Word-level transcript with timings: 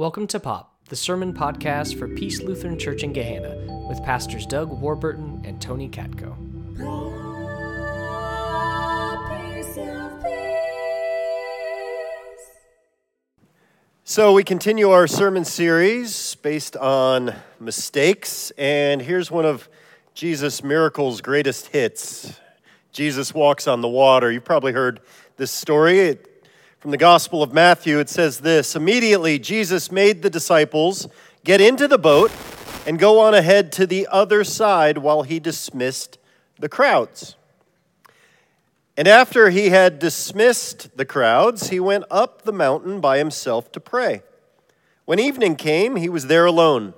Welcome 0.00 0.28
to 0.28 0.40
Pop, 0.40 0.78
the 0.88 0.96
sermon 0.96 1.34
podcast 1.34 1.98
for 1.98 2.08
Peace 2.08 2.40
Lutheran 2.40 2.78
Church 2.78 3.02
in 3.02 3.12
Gahanna 3.12 3.86
with 3.86 4.02
pastors 4.02 4.46
Doug 4.46 4.70
Warburton 4.70 5.42
and 5.44 5.60
Tony 5.60 5.90
Katko. 5.90 6.34
So, 14.04 14.32
we 14.32 14.42
continue 14.42 14.88
our 14.88 15.06
sermon 15.06 15.44
series 15.44 16.34
based 16.36 16.78
on 16.78 17.34
mistakes, 17.60 18.52
and 18.56 19.02
here's 19.02 19.30
one 19.30 19.44
of 19.44 19.68
Jesus' 20.14 20.64
miracles' 20.64 21.20
greatest 21.20 21.66
hits. 21.66 22.40
Jesus 22.90 23.34
walks 23.34 23.68
on 23.68 23.82
the 23.82 23.88
water. 23.88 24.32
You've 24.32 24.46
probably 24.46 24.72
heard 24.72 25.00
this 25.36 25.50
story. 25.50 26.00
It 26.00 26.29
from 26.80 26.92
the 26.92 26.96
Gospel 26.96 27.42
of 27.42 27.52
Matthew, 27.52 27.98
it 27.98 28.08
says 28.08 28.40
this 28.40 28.74
Immediately, 28.74 29.38
Jesus 29.38 29.92
made 29.92 30.22
the 30.22 30.30
disciples 30.30 31.06
get 31.44 31.60
into 31.60 31.86
the 31.86 31.98
boat 31.98 32.32
and 32.86 32.98
go 32.98 33.20
on 33.20 33.34
ahead 33.34 33.70
to 33.72 33.86
the 33.86 34.08
other 34.10 34.44
side 34.44 34.96
while 34.96 35.22
he 35.22 35.38
dismissed 35.38 36.18
the 36.58 36.70
crowds. 36.70 37.36
And 38.96 39.06
after 39.06 39.50
he 39.50 39.68
had 39.68 39.98
dismissed 39.98 40.96
the 40.96 41.04
crowds, 41.04 41.68
he 41.68 41.78
went 41.78 42.04
up 42.10 42.42
the 42.42 42.52
mountain 42.52 43.00
by 43.00 43.18
himself 43.18 43.70
to 43.72 43.80
pray. 43.80 44.22
When 45.04 45.18
evening 45.18 45.56
came, 45.56 45.96
he 45.96 46.08
was 46.08 46.28
there 46.28 46.46
alone. 46.46 46.94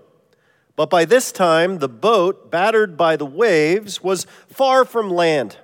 But 0.77 0.91
by 0.91 1.05
this 1.05 1.33
time, 1.33 1.79
the 1.79 1.89
boat, 1.89 2.53
battered 2.53 2.97
by 2.97 3.17
the 3.17 3.27
waves, 3.27 4.01
was 4.01 4.27
far 4.49 4.85
from 4.85 5.11
land 5.11 5.59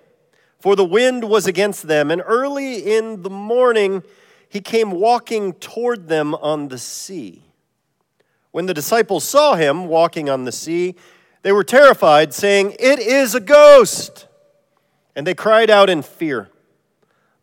for 0.59 0.77
the 0.77 0.85
wind 0.85 1.25
was 1.25 1.47
against 1.47 1.87
them. 1.87 2.11
And 2.11 2.23
early 2.25 2.97
in 2.97 3.23
the 3.23 3.31
morning, 3.31 4.03
he 4.49 4.61
came 4.61 4.91
walking 4.91 5.53
toward 5.55 6.09
them 6.09 6.35
on 6.35 6.69
the 6.69 6.79
sea. 6.79 7.43
When 8.51 8.67
the 8.67 8.75
disciples 8.75 9.25
saw 9.25 9.55
him 9.55 9.87
walking 9.87 10.29
on 10.29 10.45
the 10.45 10.53
sea, 10.53 10.95
they 11.43 11.53
were 11.53 11.65
terrified, 11.65 12.35
saying, 12.35 12.75
It 12.79 12.99
is 12.99 13.35
a 13.35 13.41
ghost! 13.41 14.27
And 15.15 15.27
they 15.27 15.35
cried 15.35 15.71
out 15.71 15.91
in 15.91 16.03
fear. 16.03 16.49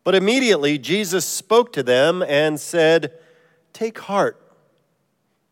But 0.03 0.15
immediately 0.15 0.77
Jesus 0.77 1.25
spoke 1.25 1.73
to 1.73 1.83
them 1.83 2.21
and 2.21 2.59
said, 2.59 3.13
Take 3.73 3.99
heart, 3.99 4.41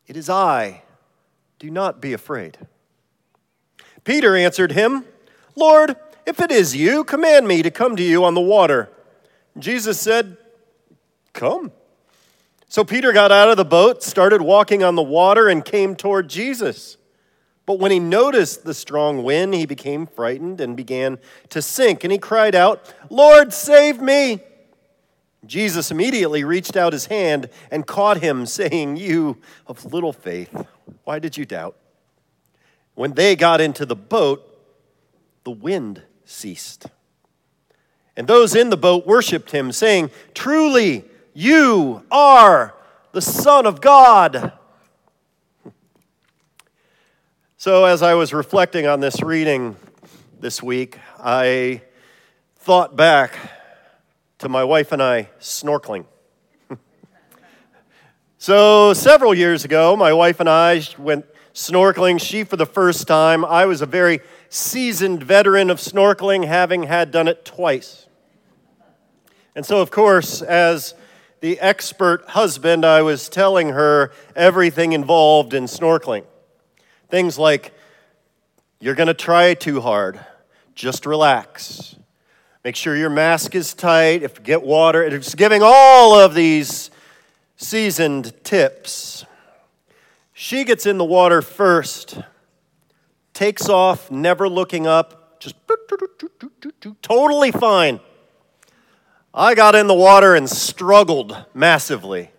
it 0.07 0.15
is 0.17 0.29
I. 0.29 0.83
Do 1.59 1.69
not 1.69 2.01
be 2.01 2.13
afraid. 2.13 2.57
Peter 4.03 4.35
answered 4.35 4.73
him, 4.73 5.05
Lord, 5.55 5.95
if 6.25 6.39
it 6.39 6.51
is 6.51 6.75
you, 6.75 7.03
command 7.03 7.47
me 7.47 7.61
to 7.61 7.71
come 7.71 7.95
to 7.95 8.03
you 8.03 8.23
on 8.23 8.33
the 8.33 8.41
water. 8.41 8.89
Jesus 9.57 9.99
said, 9.99 10.37
Come. 11.33 11.71
So 12.67 12.83
Peter 12.83 13.13
got 13.13 13.31
out 13.31 13.49
of 13.49 13.57
the 13.57 13.65
boat, 13.65 14.01
started 14.01 14.41
walking 14.41 14.83
on 14.83 14.95
the 14.95 15.03
water, 15.03 15.47
and 15.47 15.63
came 15.63 15.95
toward 15.95 16.29
Jesus. 16.29 16.97
But 17.65 17.79
when 17.79 17.91
he 17.91 17.99
noticed 17.99 18.65
the 18.65 18.73
strong 18.73 19.23
wind, 19.23 19.53
he 19.53 19.65
became 19.65 20.05
frightened 20.05 20.59
and 20.59 20.75
began 20.75 21.19
to 21.49 21.61
sink. 21.61 22.03
And 22.03 22.11
he 22.11 22.17
cried 22.17 22.55
out, 22.55 22.93
Lord, 23.09 23.53
save 23.53 24.01
me! 24.01 24.41
Jesus 25.45 25.91
immediately 25.91 26.43
reached 26.43 26.77
out 26.77 26.93
his 26.93 27.07
hand 27.07 27.49
and 27.69 27.85
caught 27.85 28.21
him, 28.21 28.45
saying, 28.45 28.97
You 28.97 29.37
of 29.67 29.93
little 29.93 30.13
faith, 30.13 30.65
why 31.03 31.19
did 31.19 31.37
you 31.37 31.45
doubt? 31.45 31.77
When 32.95 33.13
they 33.13 33.35
got 33.35 33.59
into 33.59 33.85
the 33.85 33.95
boat, 33.95 34.49
the 35.43 35.51
wind 35.51 36.01
ceased. 36.25 36.87
And 38.15 38.27
those 38.27 38.55
in 38.55 38.69
the 38.69 38.77
boat 38.77 39.07
worshiped 39.07 39.51
him, 39.51 39.71
saying, 39.71 40.11
Truly, 40.33 41.03
you 41.33 42.03
are 42.11 42.75
the 43.11 43.21
Son 43.21 43.65
of 43.65 43.81
God. 43.81 44.53
So, 47.57 47.85
as 47.85 48.01
I 48.01 48.13
was 48.13 48.33
reflecting 48.33 48.85
on 48.85 48.99
this 48.99 49.21
reading 49.21 49.77
this 50.39 50.61
week, 50.61 50.99
I 51.17 51.81
thought 52.57 52.95
back 52.95 53.37
to 54.39 54.49
my 54.49 54.63
wife 54.63 54.91
and 54.91 55.01
I 55.01 55.29
snorkeling. 55.39 56.05
so, 58.37 58.93
several 58.93 59.33
years 59.33 59.63
ago, 59.63 59.95
my 59.95 60.11
wife 60.11 60.39
and 60.39 60.49
I 60.49 60.81
went 60.97 61.25
snorkeling. 61.53 62.19
She 62.19 62.43
for 62.43 62.57
the 62.57 62.65
first 62.65 63.07
time. 63.07 63.45
I 63.45 63.65
was 63.65 63.81
a 63.81 63.85
very 63.85 64.21
seasoned 64.49 65.23
veteran 65.23 65.69
of 65.69 65.77
snorkeling, 65.77 66.45
having 66.45 66.83
had 66.83 67.11
done 67.11 67.27
it 67.27 67.45
twice. 67.45 68.07
And 69.55 69.65
so, 69.65 69.81
of 69.81 69.91
course, 69.91 70.41
as 70.41 70.95
the 71.41 71.59
expert 71.59 72.29
husband, 72.29 72.85
I 72.85 73.01
was 73.01 73.29
telling 73.29 73.69
her 73.69 74.11
everything 74.35 74.93
involved 74.93 75.53
in 75.53 75.65
snorkeling. 75.65 76.23
Things 77.09 77.37
like, 77.37 77.73
you're 78.79 78.95
going 78.95 79.07
to 79.07 79.13
try 79.13 79.53
too 79.53 79.79
hard, 79.79 80.19
just 80.73 81.05
relax. 81.05 81.95
Make 82.63 82.75
sure 82.75 82.95
your 82.95 83.09
mask 83.09 83.55
is 83.55 83.73
tight. 83.73 84.23
If 84.23 84.41
get 84.41 84.63
water, 84.63 85.03
it's 85.03 85.35
giving 85.35 85.61
all 85.63 86.17
of 86.17 86.33
these 86.33 86.89
seasoned 87.57 88.33
tips. 88.43 89.25
She 90.43 90.65
gets 90.65 90.85
in 90.85 90.97
the 90.97 91.05
water 91.05 91.41
first 91.41 92.19
takes 93.33 93.69
off, 93.69 94.11
never 94.11 94.49
looking 94.49 94.85
up, 94.85 95.39
just 95.39 95.55
totally 97.01 97.49
fine. 97.49 98.01
I 99.33 99.55
got 99.55 99.73
in 99.73 99.87
the 99.87 99.93
water 99.93 100.35
and 100.35 100.49
struggled 100.49 101.45
massively. 101.53 102.29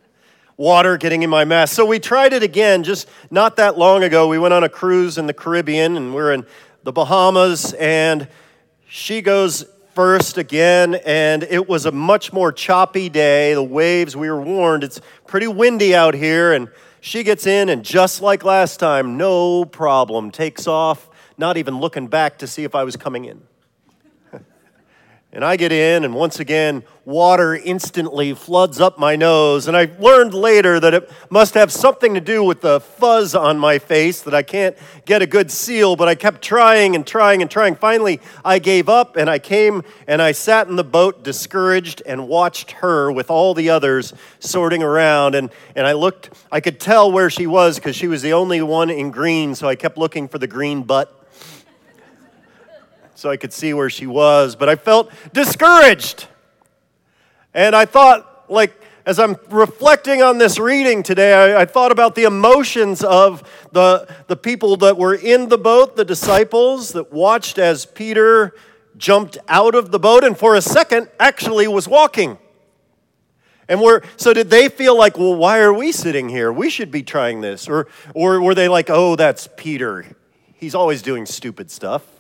Water 0.59 0.99
getting 0.99 1.23
in 1.23 1.31
my 1.31 1.47
mask. 1.47 1.75
So 1.75 1.87
we 1.87 1.99
tried 1.99 2.35
it 2.35 2.43
again 2.43 2.83
just 2.83 3.09
not 3.31 3.57
that 3.57 3.79
long 3.79 4.05
ago. 4.05 4.29
We 4.29 4.39
went 4.39 4.53
on 4.53 4.65
a 4.65 4.69
cruise 4.69 5.17
in 5.17 5.27
the 5.27 5.33
Caribbean 5.33 5.97
and 5.97 6.15
we're 6.15 6.35
in 6.35 6.45
the 6.83 6.93
Bahamas, 6.93 7.73
and 7.73 8.29
she 8.87 9.23
goes 9.23 9.65
first 9.95 10.37
again, 10.37 10.97
and 11.07 11.43
it 11.45 11.67
was 11.67 11.87
a 11.87 11.93
much 11.93 12.35
more 12.35 12.53
choppy 12.53 13.09
day. 13.09 13.55
The 13.55 13.63
waves, 13.63 14.15
we 14.15 14.29
were 14.29 14.43
warned, 14.43 14.85
it's 14.85 15.01
pretty 15.27 15.47
windy 15.47 15.95
out 15.95 16.13
here, 16.13 16.53
and 16.53 16.69
she 17.05 17.23
gets 17.23 17.47
in, 17.47 17.69
and 17.69 17.85
just 17.85 18.23
like 18.23 18.45
last 18.45 18.81
time, 18.81 19.19
no 19.19 19.67
problem, 19.67 20.31
takes 20.31 20.67
off, 20.67 21.11
not 21.37 21.59
even 21.59 21.79
looking 21.79 22.07
back 22.07 22.39
to 22.39 22.47
see 22.47 22.65
if 22.65 22.75
I 22.75 22.83
was 22.83 22.97
coming 22.97 23.27
in. 23.27 23.43
And 25.35 25.45
I 25.45 25.57
get 25.57 25.73
in, 25.73 26.05
and 26.05 26.15
once 26.15 26.39
again, 26.39 26.85
water 27.05 27.57
instantly 27.57 28.35
floods 28.35 28.81
up 28.81 29.01
my 29.01 29.17
nose. 29.17 29.67
And 29.67 29.77
I 29.77 29.91
learned 29.99 30.33
later 30.33 30.79
that 30.79 30.95
it 30.95 31.11
must 31.29 31.55
have 31.55 31.73
something 31.73 32.15
to 32.15 32.21
do 32.21 32.45
with 32.45 32.61
the 32.61 32.79
fuzz 32.79 33.35
on 33.35 33.59
my 33.59 33.81
face 33.81 34.21
that 34.23 34.33
I 34.33 34.45
can't 34.45 34.77
get 35.07 35.23
a 35.23 35.27
good 35.27 35.51
seal, 35.51 35.97
but 35.97 36.07
I 36.07 36.15
kept 36.15 36.41
trying 36.41 36.95
and 36.95 37.05
trying 37.05 37.43
and 37.43 37.51
trying. 37.51 37.75
Finally, 37.75 38.21
I 38.45 38.61
gave 38.61 38.89
up, 38.89 39.17
and 39.17 39.29
I 39.29 39.41
came 39.41 39.83
and 40.07 40.23
I 40.23 40.31
sat 40.31 40.69
in 40.69 40.77
the 40.77 40.85
boat 40.85 41.25
discouraged 41.25 42.01
and 42.07 42.29
watched 42.29 42.71
her 42.71 43.11
with 43.11 43.29
all 43.29 43.55
the 43.55 43.71
others 43.71 44.15
sorting 44.39 44.85
around. 44.85 45.35
And, 45.35 45.51
and 45.75 45.85
I 45.85 45.95
looked, 45.95 46.31
I 46.53 46.61
could 46.61 46.79
tell 46.79 47.11
where 47.11 47.29
she 47.29 47.49
was 47.49 47.75
because 47.75 47.97
she 47.97 48.07
was 48.07 48.23
the 48.23 48.35
only 48.35 48.63
one 48.63 48.89
in 48.89 49.11
green, 49.11 49.57
so 49.57 49.69
I 49.69 49.75
kept 49.75 49.99
looking 49.99 50.29
for 50.29 50.39
the 50.39 50.47
green 50.47 50.85
butt 50.85 51.24
so 53.15 53.31
I 53.31 53.37
could 53.37 53.53
see 53.53 53.75
where 53.75 53.91
she 53.91 54.07
was, 54.07 54.57
but 54.57 54.69
I 54.69 54.77
felt 54.77 55.11
discouraged. 55.33 56.27
And 57.53 57.75
I 57.77 57.85
thought, 57.85 58.51
like, 58.51 58.73
as 59.07 59.19
I'm 59.19 59.37
reflecting 59.51 60.23
on 60.23 60.39
this 60.39 60.59
reading 60.59 61.03
today, 61.03 61.33
I, 61.33 61.63
I, 61.63 61.65
thought 61.67 61.93
about 61.93 62.15
the 62.15 62.25
emotions 62.25 63.05
of 63.05 63.43
the, 63.71 64.09
the 64.29 64.37
people 64.37 64.79
that 64.79 64.97
were 64.97 65.15
in 65.15 65.51
the 65.51 65.59
boat, 65.59 65.95
the 65.95 66.07
disciples 66.07 66.93
that 66.93 67.13
watched 67.13 67.59
as 67.59 67.85
Peter 67.85 68.55
jumped 68.97 69.37
out 69.47 69.75
of 69.75 69.91
the 69.91 69.99
boat 69.99 70.25
and 70.25 70.39
for 70.39 70.55
a 70.55 70.63
second 70.63 71.09
actually 71.21 71.69
was 71.69 71.87
walking. 71.87 72.39
And 73.69 73.81
were, 73.81 74.03
so 74.17 74.33
did 74.33 74.51
they 74.51 74.69
feel 74.69 74.97
like, 74.97 75.19
well, 75.19 75.35
why 75.35 75.61
are 75.61 75.73
we 75.73 75.93
sitting 75.93 76.29
here? 76.29 76.53
We 76.53 76.71
should 76.71 76.91
be 76.91 77.03
trying 77.03 77.41
this. 77.41 77.69
Or, 77.69 77.89
or 78.15 78.41
were 78.41 78.55
they 78.55 78.69
like, 78.69 78.91
oh, 78.91 79.17
that's 79.17 79.49
Peter. 79.57 80.05
He's 80.55 80.75
always 80.75 81.03
doing 81.03 81.27
stupid 81.27 81.71
stuff. 81.71 82.14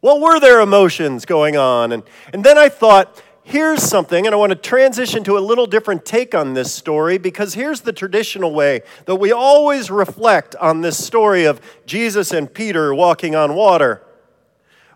What 0.00 0.20
were 0.20 0.38
their 0.38 0.60
emotions 0.60 1.24
going 1.24 1.56
on? 1.56 1.92
And, 1.92 2.02
and 2.32 2.44
then 2.44 2.56
I 2.56 2.68
thought, 2.68 3.20
here's 3.42 3.82
something, 3.82 4.26
and 4.26 4.34
I 4.34 4.38
want 4.38 4.50
to 4.50 4.56
transition 4.56 5.24
to 5.24 5.36
a 5.36 5.40
little 5.40 5.66
different 5.66 6.04
take 6.04 6.34
on 6.34 6.54
this 6.54 6.72
story 6.72 7.18
because 7.18 7.54
here's 7.54 7.80
the 7.80 7.92
traditional 7.92 8.54
way 8.54 8.82
that 9.06 9.16
we 9.16 9.32
always 9.32 9.90
reflect 9.90 10.54
on 10.56 10.82
this 10.82 11.02
story 11.02 11.46
of 11.46 11.60
Jesus 11.84 12.32
and 12.32 12.52
Peter 12.52 12.94
walking 12.94 13.34
on 13.34 13.54
water. 13.54 14.02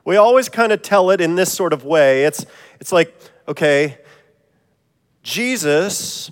We 0.05 0.17
always 0.17 0.49
kind 0.49 0.71
of 0.71 0.83
tell 0.83 1.11
it 1.11 1.21
in 1.21 1.35
this 1.35 1.53
sort 1.53 1.73
of 1.73 1.85
way. 1.85 2.25
It's, 2.25 2.47
it's 2.79 2.93
like, 2.93 3.17
okay, 3.49 3.99
Jesus 5.23 6.31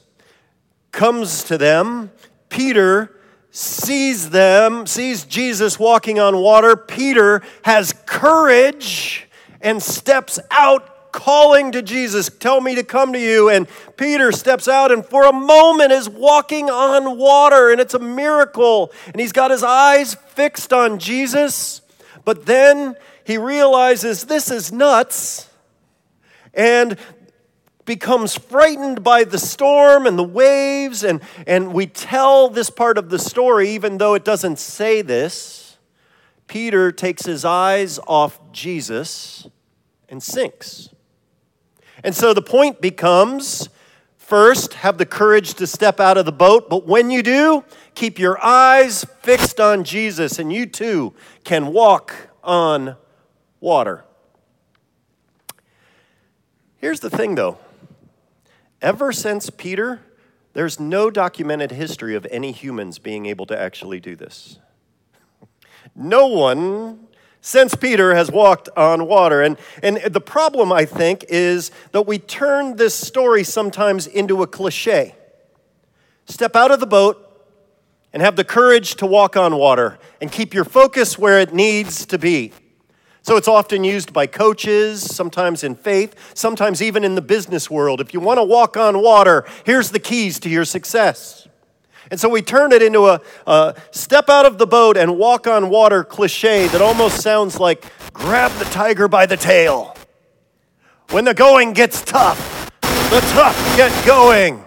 comes 0.92 1.42
to 1.44 1.58
them, 1.58 2.10
Peter 2.48 3.19
sees 3.50 4.30
them, 4.30 4.86
sees 4.86 5.24
Jesus 5.24 5.78
walking 5.78 6.18
on 6.18 6.36
water. 6.36 6.76
Peter 6.76 7.42
has 7.62 7.94
courage 8.06 9.28
and 9.60 9.82
steps 9.82 10.38
out 10.50 11.12
calling 11.12 11.72
to 11.72 11.82
Jesus, 11.82 12.30
Tell 12.38 12.60
me 12.60 12.76
to 12.76 12.84
come 12.84 13.12
to 13.12 13.20
you. 13.20 13.48
And 13.48 13.66
Peter 13.96 14.32
steps 14.32 14.68
out 14.68 14.92
and 14.92 15.04
for 15.04 15.24
a 15.26 15.32
moment 15.32 15.92
is 15.92 16.08
walking 16.08 16.70
on 16.70 17.18
water, 17.18 17.70
and 17.70 17.80
it's 17.80 17.94
a 17.94 17.98
miracle. 17.98 18.92
And 19.06 19.20
he's 19.20 19.32
got 19.32 19.50
his 19.50 19.62
eyes 19.62 20.14
fixed 20.14 20.72
on 20.72 20.98
Jesus, 20.98 21.80
but 22.24 22.46
then 22.46 22.96
he 23.24 23.38
realizes 23.38 24.24
this 24.24 24.50
is 24.50 24.72
nuts 24.72 25.48
and 26.54 26.96
becomes 27.90 28.36
frightened 28.36 29.02
by 29.02 29.24
the 29.24 29.36
storm 29.36 30.06
and 30.06 30.16
the 30.16 30.22
waves. 30.22 31.02
And, 31.02 31.20
and 31.44 31.74
we 31.74 31.86
tell 31.86 32.48
this 32.48 32.70
part 32.70 32.96
of 32.96 33.10
the 33.10 33.18
story, 33.18 33.70
even 33.70 33.98
though 33.98 34.14
it 34.14 34.24
doesn't 34.24 34.60
say 34.60 35.02
this. 35.02 35.76
Peter 36.46 36.92
takes 36.92 37.26
his 37.26 37.44
eyes 37.44 37.98
off 38.06 38.38
Jesus 38.52 39.48
and 40.08 40.22
sinks. 40.22 40.90
And 42.04 42.14
so 42.14 42.32
the 42.32 42.42
point 42.42 42.80
becomes 42.80 43.68
first, 44.18 44.74
have 44.74 44.96
the 44.96 45.04
courage 45.04 45.54
to 45.54 45.66
step 45.66 45.98
out 45.98 46.16
of 46.16 46.26
the 46.26 46.30
boat, 46.30 46.70
but 46.70 46.86
when 46.86 47.10
you 47.10 47.24
do, 47.24 47.64
keep 47.96 48.20
your 48.20 48.40
eyes 48.40 49.04
fixed 49.22 49.58
on 49.58 49.82
Jesus, 49.82 50.38
and 50.38 50.52
you 50.52 50.64
too 50.64 51.12
can 51.42 51.72
walk 51.72 52.14
on 52.44 52.94
water. 53.58 54.04
Here's 56.76 57.00
the 57.00 57.10
thing 57.10 57.34
though 57.34 57.58
ever 58.82 59.12
since 59.12 59.50
Peter, 59.50 60.00
there's 60.52 60.80
no 60.80 61.10
documented 61.10 61.72
history 61.72 62.14
of 62.14 62.26
any 62.30 62.52
humans 62.52 62.98
being 62.98 63.26
able 63.26 63.46
to 63.46 63.58
actually 63.58 64.00
do 64.00 64.16
this. 64.16 64.58
No 65.94 66.26
one 66.26 67.08
since 67.40 67.74
Peter 67.74 68.14
has 68.14 68.30
walked 68.30 68.68
on 68.76 69.06
water. 69.06 69.42
And, 69.42 69.56
and 69.82 69.96
the 69.96 70.20
problem, 70.20 70.72
I 70.72 70.84
think, 70.84 71.24
is 71.28 71.70
that 71.92 72.02
we 72.02 72.18
turn 72.18 72.76
this 72.76 72.94
story 72.94 73.44
sometimes 73.44 74.06
into 74.06 74.42
a 74.42 74.46
cliche. 74.46 75.14
Step 76.26 76.54
out 76.54 76.70
of 76.70 76.80
the 76.80 76.86
boat 76.86 77.26
and 78.12 78.22
have 78.22 78.36
the 78.36 78.44
courage 78.44 78.96
to 78.96 79.06
walk 79.06 79.36
on 79.36 79.56
water 79.56 79.98
and 80.20 80.30
keep 80.30 80.52
your 80.52 80.64
focus 80.64 81.18
where 81.18 81.40
it 81.40 81.54
needs 81.54 82.06
to 82.06 82.18
be. 82.18 82.52
So 83.22 83.36
it's 83.36 83.48
often 83.48 83.84
used 83.84 84.12
by 84.12 84.26
coaches, 84.26 85.02
sometimes 85.02 85.62
in 85.62 85.74
faith, 85.74 86.14
sometimes 86.34 86.80
even 86.80 87.04
in 87.04 87.14
the 87.14 87.22
business 87.22 87.70
world. 87.70 88.00
If 88.00 88.14
you 88.14 88.20
want 88.20 88.38
to 88.38 88.44
walk 88.44 88.76
on 88.76 89.02
water, 89.02 89.44
here's 89.64 89.90
the 89.90 89.98
keys 89.98 90.40
to 90.40 90.48
your 90.48 90.64
success. 90.64 91.46
And 92.10 92.18
so 92.18 92.28
we 92.28 92.42
turn 92.42 92.72
it 92.72 92.82
into 92.82 93.06
a, 93.06 93.20
a, 93.46 93.76
step 93.92 94.28
out 94.28 94.46
of 94.46 94.58
the 94.58 94.66
boat 94.66 94.96
and 94.96 95.16
walk 95.16 95.46
on 95.46 95.68
water 95.68 96.02
cliche 96.02 96.66
that 96.68 96.80
almost 96.80 97.20
sounds 97.20 97.60
like 97.60 97.84
grab 98.12 98.50
the 98.58 98.64
tiger 98.66 99.06
by 99.06 99.26
the 99.26 99.36
tail. 99.36 99.96
When 101.10 101.24
the 101.24 101.34
going 101.34 101.72
gets 101.72 102.02
tough, 102.02 102.70
the 102.80 103.20
tough 103.32 103.76
get 103.76 104.06
going. 104.06 104.64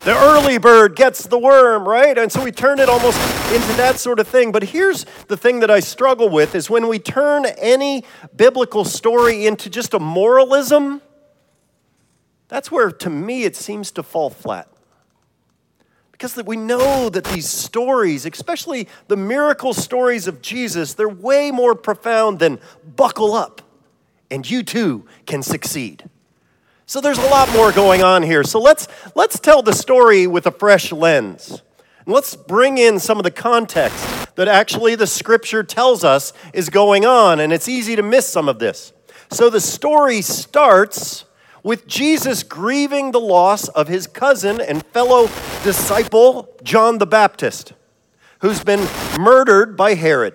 The 0.00 0.16
early 0.16 0.56
bird 0.56 0.96
gets 0.96 1.26
the 1.26 1.38
worm, 1.38 1.86
right? 1.86 2.16
And 2.16 2.32
so 2.32 2.42
we 2.42 2.52
turn 2.52 2.78
it 2.78 2.88
almost 2.88 3.18
into 3.52 3.72
that 3.76 3.98
sort 3.98 4.18
of 4.18 4.26
thing. 4.26 4.50
But 4.50 4.62
here's 4.62 5.04
the 5.28 5.36
thing 5.36 5.60
that 5.60 5.70
I 5.70 5.80
struggle 5.80 6.30
with 6.30 6.54
is 6.54 6.70
when 6.70 6.88
we 6.88 6.98
turn 6.98 7.44
any 7.44 8.04
biblical 8.34 8.86
story 8.86 9.46
into 9.46 9.68
just 9.68 9.92
a 9.92 9.98
moralism, 9.98 11.02
that's 12.48 12.70
where 12.70 12.90
to 12.90 13.10
me 13.10 13.44
it 13.44 13.56
seems 13.56 13.90
to 13.92 14.02
fall 14.02 14.30
flat. 14.30 14.68
Because 16.12 16.36
we 16.44 16.56
know 16.56 17.10
that 17.10 17.24
these 17.24 17.48
stories, 17.48 18.24
especially 18.24 18.88
the 19.08 19.16
miracle 19.16 19.74
stories 19.74 20.26
of 20.26 20.40
Jesus, 20.40 20.94
they're 20.94 21.08
way 21.08 21.50
more 21.50 21.74
profound 21.74 22.38
than 22.38 22.58
buckle 22.96 23.34
up 23.34 23.62
and 24.30 24.48
you 24.48 24.62
too 24.62 25.06
can 25.26 25.42
succeed. 25.42 26.08
So 26.90 27.00
there's 27.00 27.18
a 27.18 27.28
lot 27.28 27.48
more 27.52 27.70
going 27.70 28.02
on 28.02 28.24
here. 28.24 28.42
So 28.42 28.58
let's, 28.58 28.88
let's 29.14 29.38
tell 29.38 29.62
the 29.62 29.72
story 29.72 30.26
with 30.26 30.44
a 30.48 30.50
fresh 30.50 30.90
lens. 30.90 31.62
And 32.04 32.12
let's 32.12 32.34
bring 32.34 32.78
in 32.78 32.98
some 32.98 33.16
of 33.16 33.22
the 33.22 33.30
context 33.30 34.34
that 34.34 34.48
actually 34.48 34.96
the 34.96 35.06
scripture 35.06 35.62
tells 35.62 36.02
us 36.02 36.32
is 36.52 36.68
going 36.68 37.06
on. 37.06 37.38
And 37.38 37.52
it's 37.52 37.68
easy 37.68 37.94
to 37.94 38.02
miss 38.02 38.28
some 38.28 38.48
of 38.48 38.58
this. 38.58 38.92
So 39.30 39.48
the 39.48 39.60
story 39.60 40.20
starts 40.20 41.26
with 41.62 41.86
Jesus 41.86 42.42
grieving 42.42 43.12
the 43.12 43.20
loss 43.20 43.68
of 43.68 43.86
his 43.86 44.08
cousin 44.08 44.60
and 44.60 44.84
fellow 44.86 45.28
disciple, 45.62 46.48
John 46.64 46.98
the 46.98 47.06
Baptist, 47.06 47.72
who's 48.40 48.64
been 48.64 48.84
murdered 49.16 49.76
by 49.76 49.94
Herod. 49.94 50.34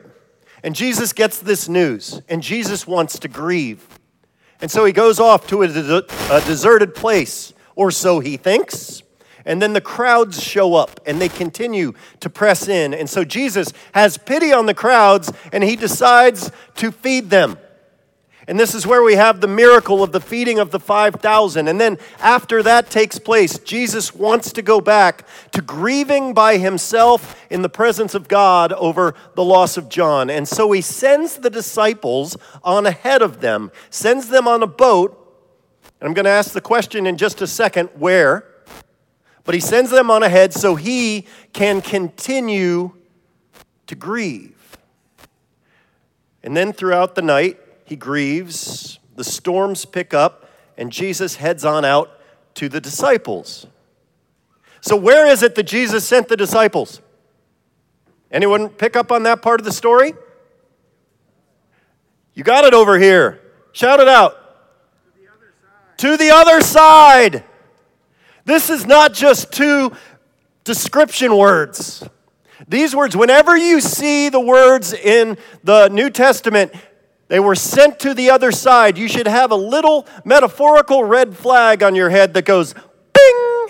And 0.63 0.73
Jesus 0.73 1.11
gets 1.11 1.37
this 1.37 1.67
news, 1.67 2.21
and 2.29 2.41
Jesus 2.41 2.87
wants 2.87 3.19
to 3.19 3.27
grieve. 3.27 3.85
And 4.61 4.71
so 4.71 4.85
he 4.85 4.93
goes 4.93 5.19
off 5.19 5.47
to 5.47 5.63
a, 5.63 5.67
a 5.67 6.41
deserted 6.45 6.95
place, 6.95 7.53
or 7.75 7.91
so 7.91 8.19
he 8.19 8.37
thinks. 8.37 9.03
And 9.45 9.61
then 9.61 9.73
the 9.73 9.81
crowds 9.81 10.41
show 10.41 10.73
up 10.73 10.99
and 11.05 11.21
they 11.21 11.29
continue 11.29 11.93
to 12.19 12.29
press 12.29 12.67
in. 12.67 12.93
And 12.93 13.07
so 13.07 13.23
Jesus 13.23 13.73
has 13.93 14.17
pity 14.17 14.51
on 14.51 14.65
the 14.65 14.73
crowds 14.73 15.31
and 15.51 15.63
he 15.63 15.75
decides 15.75 16.51
to 16.77 16.91
feed 16.91 17.29
them. 17.29 17.57
And 18.47 18.59
this 18.59 18.75
is 18.75 18.85
where 18.85 19.01
we 19.01 19.15
have 19.15 19.41
the 19.41 19.47
miracle 19.47 20.03
of 20.03 20.11
the 20.11 20.21
feeding 20.21 20.59
of 20.59 20.69
the 20.69 20.79
5,000. 20.79 21.67
And 21.67 21.81
then 21.81 21.97
after 22.19 22.61
that 22.61 22.91
takes 22.91 23.17
place, 23.17 23.57
Jesus 23.57 24.13
wants 24.13 24.53
to 24.53 24.61
go 24.61 24.79
back 24.79 25.25
to 25.51 25.61
grieving 25.61 26.33
by 26.33 26.57
himself 26.57 27.43
in 27.49 27.63
the 27.63 27.69
presence 27.69 28.13
of 28.13 28.27
God 28.27 28.71
over 28.73 29.15
the 29.33 29.43
loss 29.43 29.77
of 29.77 29.89
John. 29.89 30.29
And 30.29 30.47
so 30.47 30.71
he 30.71 30.81
sends 30.81 31.37
the 31.37 31.49
disciples 31.49 32.37
on 32.63 32.85
ahead 32.85 33.23
of 33.23 33.41
them, 33.41 33.71
sends 33.89 34.29
them 34.29 34.47
on 34.47 34.61
a 34.61 34.67
boat. 34.67 35.21
And 35.99 36.07
I'm 36.07 36.13
going 36.13 36.25
to 36.25 36.31
ask 36.31 36.51
the 36.51 36.61
question 36.61 37.07
in 37.07 37.17
just 37.17 37.41
a 37.41 37.47
second 37.47 37.89
where? 37.95 38.45
But 39.43 39.55
he 39.55 39.61
sends 39.61 39.89
them 39.89 40.11
on 40.11 40.21
ahead 40.21 40.53
so 40.53 40.75
he 40.75 41.25
can 41.51 41.81
continue 41.81 42.91
to 43.87 43.95
grieve. 43.95 44.77
And 46.43 46.55
then 46.55 46.73
throughout 46.73 47.15
the 47.15 47.23
night, 47.23 47.59
he 47.85 47.95
grieves, 47.95 48.99
the 49.15 49.23
storms 49.23 49.85
pick 49.85 50.13
up, 50.13 50.49
and 50.77 50.91
Jesus 50.91 51.37
heads 51.37 51.63
on 51.63 51.85
out 51.85 52.11
to 52.55 52.67
the 52.67 52.81
disciples. 52.81 53.67
So, 54.81 54.95
where 54.95 55.27
is 55.27 55.41
it 55.41 55.55
that 55.55 55.63
Jesus 55.63 56.05
sent 56.05 56.27
the 56.27 56.35
disciples? 56.35 57.01
Anyone 58.31 58.69
pick 58.69 58.95
up 58.95 59.11
on 59.11 59.23
that 59.23 59.41
part 59.41 59.61
of 59.61 59.65
the 59.65 59.71
story? 59.71 60.13
You 62.33 62.43
got 62.43 62.65
it 62.65 62.73
over 62.73 62.99
here. 62.99 63.41
Shout 63.71 63.99
it 63.99 64.07
out. 64.07 64.35
To 65.97 66.17
the 66.17 66.31
other 66.31 66.59
side. 66.61 67.43
This 68.43 68.69
is 68.69 68.85
not 68.85 69.13
just 69.13 69.51
two 69.51 69.93
description 70.63 71.37
words. 71.37 72.03
These 72.67 72.95
words, 72.95 73.15
whenever 73.15 73.55
you 73.57 73.79
see 73.79 74.29
the 74.29 74.39
words 74.39 74.93
in 74.93 75.37
the 75.63 75.87
New 75.89 76.09
Testament, 76.09 76.73
they 77.27 77.39
were 77.39 77.55
sent 77.55 77.99
to 78.01 78.13
the 78.13 78.29
other 78.29 78.51
side. 78.51 78.97
You 78.97 79.07
should 79.07 79.27
have 79.27 79.51
a 79.51 79.55
little 79.55 80.07
metaphorical 80.23 81.03
red 81.03 81.35
flag 81.35 81.81
on 81.81 81.95
your 81.95 82.09
head 82.09 82.33
that 82.35 82.45
goes 82.45 82.73
bing. 82.73 83.67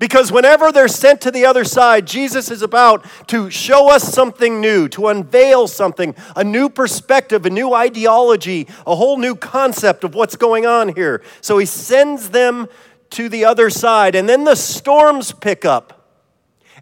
Because 0.00 0.32
whenever 0.32 0.72
they're 0.72 0.88
sent 0.88 1.20
to 1.20 1.30
the 1.30 1.44
other 1.44 1.62
side, 1.62 2.06
Jesus 2.06 2.50
is 2.50 2.62
about 2.62 3.06
to 3.28 3.50
show 3.50 3.90
us 3.90 4.12
something 4.12 4.60
new, 4.60 4.88
to 4.88 5.08
unveil 5.08 5.68
something, 5.68 6.14
a 6.34 6.42
new 6.42 6.70
perspective, 6.70 7.44
a 7.44 7.50
new 7.50 7.74
ideology, 7.74 8.66
a 8.86 8.96
whole 8.96 9.18
new 9.18 9.36
concept 9.36 10.02
of 10.02 10.14
what's 10.14 10.36
going 10.36 10.66
on 10.66 10.94
here. 10.94 11.22
So 11.42 11.58
he 11.58 11.66
sends 11.66 12.30
them 12.30 12.66
to 13.10 13.28
the 13.28 13.44
other 13.44 13.70
side. 13.70 14.14
And 14.14 14.28
then 14.28 14.44
the 14.44 14.54
storms 14.54 15.32
pick 15.32 15.64
up. 15.64 16.08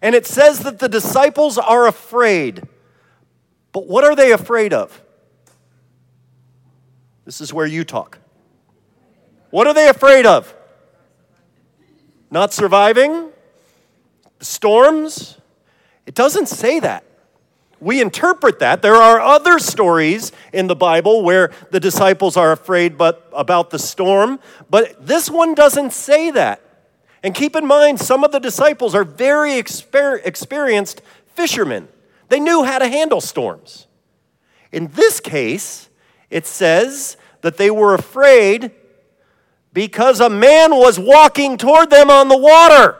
And 0.01 0.15
it 0.15 0.25
says 0.25 0.61
that 0.61 0.79
the 0.79 0.89
disciples 0.89 1.57
are 1.57 1.87
afraid. 1.87 2.63
But 3.73 3.85
what 3.85 4.05
are 4.05 4.15
they 4.15 4.31
afraid 4.31 4.73
of? 4.73 5.03
This 7.29 7.41
is 7.41 7.53
where 7.53 7.67
you 7.67 7.83
talk. 7.83 8.17
What 9.51 9.67
are 9.67 9.73
they 9.75 9.87
afraid 9.87 10.25
of? 10.25 10.51
Not 12.31 12.53
surviving? 12.53 13.29
Storms? 14.39 15.37
It 16.07 16.15
doesn't 16.15 16.47
say 16.47 16.79
that. 16.79 17.03
We 17.79 18.01
interpret 18.01 18.57
that. 18.57 18.81
There 18.81 18.95
are 18.95 19.21
other 19.21 19.59
stories 19.59 20.31
in 20.53 20.65
the 20.65 20.75
Bible 20.75 21.21
where 21.21 21.51
the 21.69 21.79
disciples 21.79 22.35
are 22.35 22.51
afraid 22.51 22.97
but 22.97 23.29
about 23.31 23.69
the 23.69 23.77
storm, 23.77 24.39
but 24.67 25.05
this 25.05 25.29
one 25.29 25.53
doesn't 25.53 25.93
say 25.93 26.31
that. 26.31 26.63
And 27.21 27.35
keep 27.35 27.55
in 27.55 27.67
mind, 27.67 27.99
some 27.99 28.23
of 28.23 28.31
the 28.31 28.39
disciples 28.39 28.95
are 28.95 29.03
very 29.03 29.51
exper- 29.51 30.19
experienced 30.25 31.03
fishermen. 31.35 31.89
They 32.29 32.39
knew 32.39 32.63
how 32.63 32.79
to 32.79 32.87
handle 32.87 33.21
storms. 33.21 33.85
In 34.71 34.87
this 34.87 35.19
case, 35.19 35.89
it 36.29 36.45
says 36.45 37.17
that 37.41 37.57
they 37.57 37.71
were 37.71 37.93
afraid 37.93 38.71
because 39.73 40.19
a 40.19 40.29
man 40.29 40.71
was 40.71 40.99
walking 40.99 41.57
toward 41.57 41.89
them 41.89 42.09
on 42.09 42.27
the 42.27 42.37
water. 42.37 42.97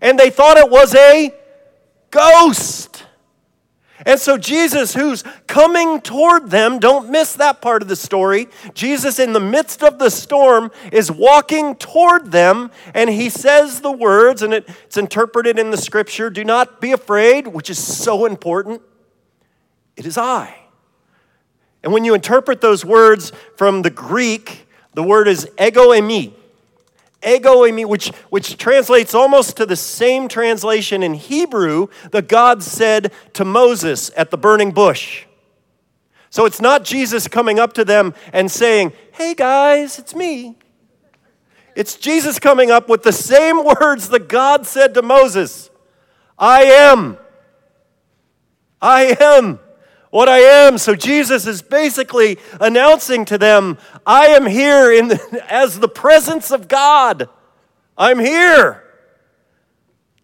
And 0.00 0.18
they 0.18 0.30
thought 0.30 0.56
it 0.56 0.70
was 0.70 0.94
a 0.94 1.34
ghost. 2.10 3.04
And 4.06 4.18
so 4.18 4.38
Jesus, 4.38 4.94
who's 4.94 5.22
coming 5.46 6.00
toward 6.00 6.50
them. 6.50 6.78
Don't 6.78 7.10
miss 7.10 7.34
that 7.34 7.60
part 7.60 7.82
of 7.82 7.88
the 7.88 7.96
story. 7.96 8.48
Jesus, 8.72 9.18
in 9.18 9.32
the 9.32 9.40
midst 9.40 9.82
of 9.82 9.98
the 9.98 10.10
storm, 10.10 10.70
is 10.90 11.10
walking 11.10 11.76
toward 11.76 12.32
them, 12.32 12.70
and 12.94 13.10
he 13.10 13.28
says 13.28 13.80
the 13.80 13.92
words, 13.92 14.42
and 14.42 14.54
it's 14.54 14.96
interpreted 14.96 15.58
in 15.58 15.70
the 15.70 15.76
scripture 15.76 16.30
do 16.30 16.44
not 16.44 16.80
be 16.80 16.92
afraid, 16.92 17.48
which 17.48 17.68
is 17.68 17.78
so 17.78 18.24
important. 18.24 18.80
It 19.96 20.06
is 20.06 20.16
I. 20.16 20.56
And 21.82 21.92
when 21.92 22.04
you 22.04 22.14
interpret 22.14 22.60
those 22.60 22.84
words 22.84 23.32
from 23.56 23.82
the 23.82 23.90
Greek, 23.90 24.66
the 24.94 25.02
word 25.02 25.28
is 25.28 25.48
ego 25.60 25.88
eimi. 25.88 26.32
Ego 27.26 27.62
eimi, 27.62 27.86
which, 27.86 28.08
which 28.30 28.56
translates 28.56 29.14
almost 29.14 29.56
to 29.56 29.66
the 29.66 29.76
same 29.76 30.28
translation 30.28 31.02
in 31.02 31.14
Hebrew 31.14 31.88
that 32.10 32.28
God 32.28 32.62
said 32.62 33.12
to 33.34 33.44
Moses 33.44 34.10
at 34.16 34.30
the 34.30 34.38
burning 34.38 34.72
bush. 34.72 35.26
So 36.30 36.44
it's 36.44 36.60
not 36.60 36.84
Jesus 36.84 37.28
coming 37.28 37.58
up 37.58 37.72
to 37.74 37.84
them 37.84 38.14
and 38.32 38.50
saying, 38.50 38.92
Hey 39.12 39.34
guys, 39.34 39.98
it's 39.98 40.14
me. 40.14 40.56
It's 41.74 41.96
Jesus 41.96 42.38
coming 42.38 42.70
up 42.70 42.88
with 42.88 43.02
the 43.02 43.12
same 43.12 43.64
words 43.80 44.08
that 44.10 44.28
God 44.28 44.66
said 44.66 44.94
to 44.94 45.02
Moses 45.02 45.70
I 46.38 46.62
am. 46.62 47.18
I 48.80 49.16
am 49.20 49.60
what 50.10 50.28
I 50.28 50.40
am. 50.40 50.76
So 50.78 50.94
Jesus 50.94 51.46
is 51.46 51.62
basically 51.62 52.38
announcing 52.60 53.24
to 53.26 53.38
them, 53.38 53.78
I 54.04 54.26
am 54.26 54.46
here 54.46 54.92
in 54.92 55.08
the, 55.08 55.46
as 55.48 55.78
the 55.78 55.88
presence 55.88 56.50
of 56.50 56.68
God. 56.68 57.28
I'm 57.96 58.18
here. 58.18 58.84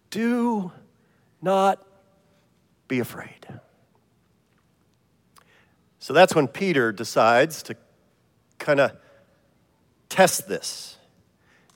Do 0.09 0.71
not 1.41 1.85
be 2.87 2.99
afraid. 2.99 3.47
So 5.99 6.13
that's 6.13 6.33
when 6.33 6.47
Peter 6.47 6.91
decides 6.91 7.61
to 7.63 7.75
kind 8.59 8.79
of 8.79 8.91
test 10.07 10.47
this. 10.47 10.97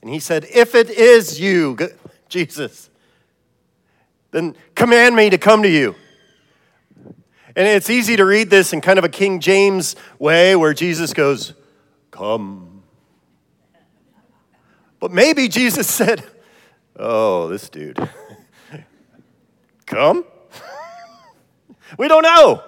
And 0.00 0.10
he 0.10 0.18
said, 0.18 0.46
If 0.52 0.74
it 0.74 0.88
is 0.90 1.38
you, 1.38 1.76
Jesus, 2.28 2.88
then 4.30 4.56
command 4.74 5.14
me 5.14 5.28
to 5.30 5.38
come 5.38 5.62
to 5.62 5.68
you. 5.68 5.94
And 7.54 7.68
it's 7.68 7.90
easy 7.90 8.16
to 8.16 8.24
read 8.24 8.48
this 8.48 8.72
in 8.72 8.80
kind 8.80 8.98
of 8.98 9.04
a 9.04 9.08
King 9.08 9.40
James 9.40 9.94
way 10.18 10.56
where 10.56 10.72
Jesus 10.72 11.12
goes, 11.12 11.52
Come. 12.10 12.82
But 14.98 15.10
maybe 15.10 15.48
Jesus 15.48 15.86
said, 15.90 16.24
Oh, 16.96 17.48
this 17.48 17.68
dude. 17.68 17.98
Come? 19.86 20.24
we 21.98 22.08
don't 22.08 22.22
know. 22.22 22.62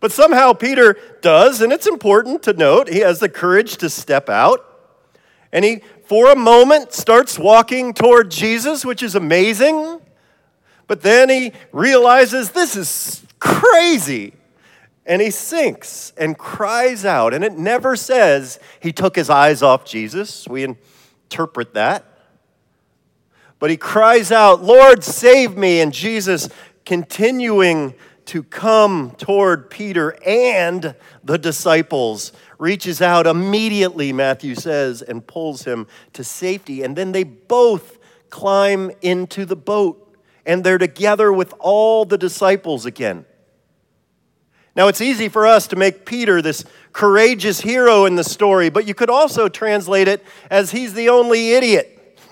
But 0.00 0.10
somehow 0.10 0.52
Peter 0.52 0.96
does, 1.20 1.60
and 1.60 1.72
it's 1.72 1.86
important 1.86 2.42
to 2.44 2.52
note, 2.52 2.88
he 2.88 3.00
has 3.00 3.20
the 3.20 3.28
courage 3.28 3.76
to 3.78 3.90
step 3.90 4.28
out. 4.28 4.66
And 5.52 5.64
he, 5.64 5.82
for 6.06 6.32
a 6.32 6.36
moment, 6.36 6.92
starts 6.92 7.38
walking 7.38 7.94
toward 7.94 8.30
Jesus, 8.30 8.84
which 8.84 9.02
is 9.02 9.14
amazing. 9.14 10.00
But 10.86 11.02
then 11.02 11.28
he 11.28 11.52
realizes 11.70 12.50
this 12.50 12.74
is 12.74 13.24
crazy. 13.42 14.34
And 15.04 15.20
he 15.20 15.30
sinks 15.30 16.12
and 16.16 16.38
cries 16.38 17.04
out. 17.04 17.34
And 17.34 17.42
it 17.42 17.58
never 17.58 17.96
says 17.96 18.60
he 18.78 18.92
took 18.92 19.16
his 19.16 19.28
eyes 19.28 19.62
off 19.62 19.84
Jesus. 19.84 20.46
We 20.46 20.62
interpret 20.64 21.74
that. 21.74 22.04
But 23.58 23.70
he 23.70 23.76
cries 23.76 24.30
out, 24.30 24.62
Lord, 24.62 25.02
save 25.02 25.56
me. 25.56 25.80
And 25.80 25.92
Jesus, 25.92 26.48
continuing 26.84 27.94
to 28.26 28.44
come 28.44 29.10
toward 29.18 29.70
Peter 29.70 30.16
and 30.24 30.94
the 31.24 31.38
disciples, 31.38 32.32
reaches 32.58 33.02
out 33.02 33.26
immediately, 33.26 34.12
Matthew 34.12 34.54
says, 34.54 35.02
and 35.02 35.26
pulls 35.26 35.64
him 35.64 35.88
to 36.12 36.22
safety. 36.22 36.84
And 36.84 36.94
then 36.94 37.10
they 37.10 37.24
both 37.24 37.98
climb 38.30 38.92
into 39.02 39.44
the 39.44 39.56
boat 39.56 39.98
and 40.46 40.62
they're 40.62 40.78
together 40.78 41.32
with 41.32 41.54
all 41.58 42.04
the 42.04 42.18
disciples 42.18 42.86
again. 42.86 43.24
Now, 44.74 44.88
it's 44.88 45.02
easy 45.02 45.28
for 45.28 45.46
us 45.46 45.66
to 45.68 45.76
make 45.76 46.06
Peter 46.06 46.40
this 46.40 46.64
courageous 46.92 47.60
hero 47.60 48.06
in 48.06 48.16
the 48.16 48.24
story, 48.24 48.70
but 48.70 48.86
you 48.86 48.94
could 48.94 49.10
also 49.10 49.48
translate 49.48 50.08
it 50.08 50.24
as 50.50 50.70
he's 50.70 50.94
the 50.94 51.08
only 51.08 51.52
idiot. 51.52 51.98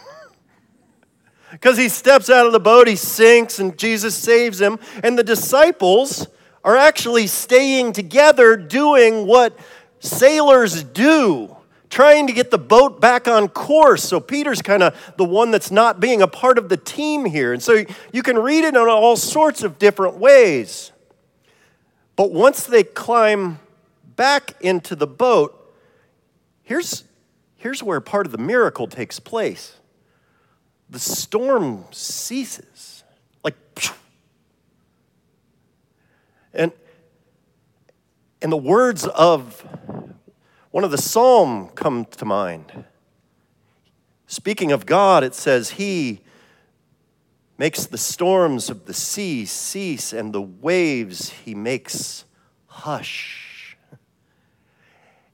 Because 1.50 1.76
he 1.76 1.88
steps 1.88 2.30
out 2.30 2.46
of 2.46 2.52
the 2.52 2.60
boat, 2.60 2.86
he 2.86 2.94
sinks, 2.94 3.58
and 3.58 3.76
Jesus 3.76 4.14
saves 4.14 4.60
him. 4.60 4.78
And 5.02 5.18
the 5.18 5.24
disciples 5.24 6.28
are 6.62 6.76
actually 6.76 7.26
staying 7.26 7.92
together 7.92 8.56
doing 8.56 9.26
what 9.26 9.58
sailors 9.98 10.84
do, 10.84 11.56
trying 11.90 12.28
to 12.28 12.32
get 12.32 12.52
the 12.52 12.58
boat 12.58 13.00
back 13.00 13.26
on 13.26 13.48
course. 13.48 14.04
So 14.04 14.20
Peter's 14.20 14.62
kind 14.62 14.84
of 14.84 15.12
the 15.16 15.24
one 15.24 15.50
that's 15.50 15.72
not 15.72 15.98
being 15.98 16.22
a 16.22 16.28
part 16.28 16.56
of 16.56 16.68
the 16.68 16.76
team 16.76 17.24
here. 17.24 17.52
And 17.52 17.60
so 17.62 17.84
you 18.12 18.22
can 18.22 18.38
read 18.38 18.64
it 18.64 18.74
in 18.74 18.76
all 18.76 19.16
sorts 19.16 19.64
of 19.64 19.78
different 19.78 20.18
ways. 20.18 20.92
But 22.16 22.32
once 22.32 22.64
they 22.64 22.82
climb 22.84 23.60
back 24.16 24.54
into 24.60 24.94
the 24.94 25.06
boat, 25.06 25.74
here's, 26.62 27.04
here's 27.56 27.82
where 27.82 28.00
part 28.00 28.26
of 28.26 28.32
the 28.32 28.38
miracle 28.38 28.86
takes 28.86 29.18
place 29.18 29.76
the 30.90 30.98
storm 30.98 31.84
ceases. 31.92 33.04
Like, 33.44 33.54
and, 36.52 36.72
and 38.42 38.50
the 38.50 38.56
words 38.56 39.06
of 39.06 39.64
one 40.72 40.84
of 40.84 40.90
the 40.90 40.98
psalm 40.98 41.68
come 41.74 42.04
to 42.04 42.24
mind. 42.24 42.84
Speaking 44.26 44.72
of 44.72 44.86
God, 44.86 45.24
it 45.24 45.34
says, 45.34 45.70
He 45.70 46.20
makes 47.60 47.84
the 47.84 47.98
storms 47.98 48.70
of 48.70 48.86
the 48.86 48.94
sea 48.94 49.44
cease, 49.44 50.14
and 50.14 50.32
the 50.32 50.40
waves 50.40 51.28
he 51.44 51.54
makes 51.54 52.24
hush. 52.64 53.76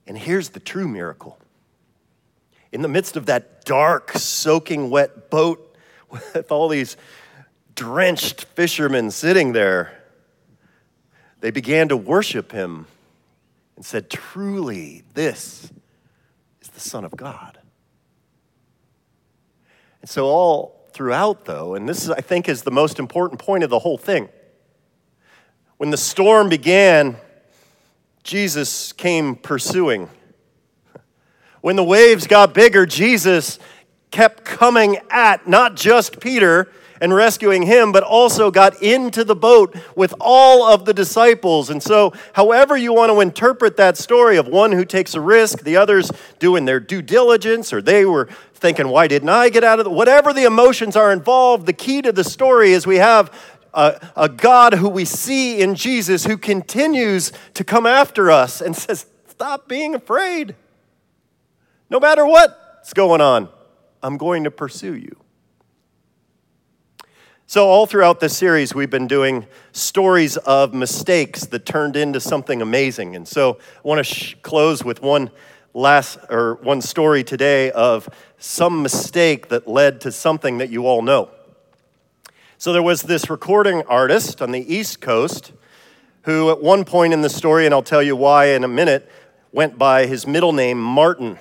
And 0.05 0.17
here's 0.17 0.49
the 0.49 0.59
true 0.59 0.89
miracle. 0.89 1.39
In 2.73 2.81
the 2.81 2.89
midst 2.89 3.15
of 3.15 3.27
that 3.27 3.63
dark, 3.63 4.11
soaking 4.11 4.89
wet 4.89 5.29
boat 5.29 5.77
with 6.09 6.51
all 6.51 6.67
these 6.67 6.97
drenched 7.75 8.43
fishermen 8.43 9.09
sitting 9.09 9.53
there, 9.53 9.97
they 11.39 11.51
began 11.51 11.87
to 11.87 11.95
worship 11.95 12.51
him 12.51 12.87
and 13.77 13.85
said, 13.85 14.09
Truly, 14.09 15.03
this 15.13 15.71
is 16.59 16.67
the 16.67 16.81
Son 16.81 17.05
of 17.05 17.15
God. 17.15 17.57
And 20.01 20.09
so 20.09 20.25
all 20.25 20.76
throughout, 20.97 21.45
though, 21.45 21.75
and 21.75 21.87
this, 21.87 22.05
is, 22.05 22.09
I 22.09 22.21
think, 22.21 22.49
is 22.49 22.63
the 22.63 22.71
most 22.71 22.97
important 22.97 23.39
point 23.39 23.63
of 23.63 23.69
the 23.69 23.77
whole 23.77 23.99
thing. 23.99 24.29
When 25.77 25.91
the 25.91 25.97
storm 25.97 26.49
began, 26.49 27.17
Jesus 28.23 28.93
came 28.93 29.35
pursuing. 29.35 30.09
When 31.61 31.75
the 31.75 31.83
waves 31.83 32.25
got 32.25 32.55
bigger, 32.55 32.87
Jesus 32.87 33.59
kept 34.09 34.43
coming 34.43 34.97
at 35.11 35.47
not 35.47 35.75
just 35.75 36.19
Peter 36.19 36.71
and 37.01 37.13
rescuing 37.13 37.63
him, 37.63 37.91
but 37.91 38.03
also 38.03 38.51
got 38.51 38.81
into 38.81 39.23
the 39.23 39.35
boat 39.35 39.75
with 39.95 40.13
all 40.19 40.63
of 40.63 40.85
the 40.85 40.93
disciples. 40.93 41.69
And 41.69 41.81
so, 41.81 42.13
however, 42.33 42.75
you 42.77 42.93
want 42.93 43.11
to 43.11 43.19
interpret 43.19 43.77
that 43.77 43.97
story 43.97 44.37
of 44.37 44.47
one 44.47 44.71
who 44.71 44.85
takes 44.85 45.13
a 45.13 45.21
risk, 45.21 45.63
the 45.63 45.77
others 45.77 46.11
doing 46.39 46.65
their 46.65 46.79
due 46.79 47.01
diligence, 47.01 47.71
or 47.73 47.81
they 47.81 48.05
were 48.05 48.29
thinking, 48.53 48.87
why 48.87 49.07
didn't 49.07 49.29
I 49.29 49.49
get 49.49 49.63
out 49.63 49.79
of 49.79 49.85
the, 49.85 49.91
whatever 49.91 50.33
the 50.33 50.43
emotions 50.43 50.95
are 50.95 51.11
involved, 51.11 51.65
the 51.65 51.73
key 51.73 52.01
to 52.01 52.11
the 52.11 52.23
story 52.23 52.71
is 52.71 52.87
we 52.87 52.97
have 52.97 53.31
a, 53.73 54.11
a 54.15 54.29
God 54.29 54.73
who 54.73 54.89
we 54.89 55.05
see 55.05 55.61
in 55.61 55.75
Jesus 55.75 56.25
who 56.25 56.37
continues 56.37 57.31
to 57.53 57.63
come 57.63 57.85
after 57.85 58.31
us 58.31 58.61
and 58.61 58.75
says, 58.75 59.05
stop 59.27 59.67
being 59.67 59.95
afraid. 59.95 60.55
No 61.89 61.99
matter 61.99 62.25
what's 62.25 62.93
going 62.93 63.21
on, 63.21 63.49
I'm 64.03 64.17
going 64.17 64.43
to 64.43 64.51
pursue 64.51 64.95
you. 64.95 65.15
So, 67.49 67.69
all 67.69 67.85
throughout 67.85 68.19
this 68.19 68.35
series, 68.35 68.75
we've 68.75 68.89
been 68.89 69.07
doing 69.07 69.47
stories 69.71 70.35
of 70.35 70.73
mistakes 70.73 71.45
that 71.45 71.65
turned 71.65 71.95
into 71.95 72.19
something 72.19 72.61
amazing. 72.61 73.15
And 73.15 73.25
so, 73.25 73.57
I 73.77 73.87
want 73.87 73.99
to 73.99 74.03
sh- 74.03 74.35
close 74.41 74.83
with 74.83 75.01
one 75.01 75.31
last 75.73 76.19
or 76.29 76.55
one 76.55 76.81
story 76.81 77.23
today 77.23 77.71
of 77.71 78.09
some 78.37 78.81
mistake 78.81 79.47
that 79.47 79.65
led 79.65 80.01
to 80.01 80.11
something 80.11 80.57
that 80.57 80.69
you 80.69 80.87
all 80.87 81.01
know. 81.01 81.29
So 82.57 82.73
there 82.73 82.83
was 82.83 83.03
this 83.03 83.29
recording 83.29 83.81
artist 83.83 84.41
on 84.41 84.51
the 84.51 84.75
East 84.75 84.99
Coast 84.99 85.53
who, 86.23 86.51
at 86.51 86.61
one 86.61 86.83
point 86.83 87.13
in 87.13 87.21
the 87.21 87.29
story, 87.29 87.63
and 87.63 87.73
I'll 87.73 87.81
tell 87.81 88.03
you 88.03 88.17
why 88.17 88.47
in 88.47 88.65
a 88.65 88.67
minute, 88.67 89.09
went 89.53 89.77
by 89.77 90.05
his 90.05 90.27
middle 90.27 90.51
name, 90.51 90.81
Martin. 90.81 91.39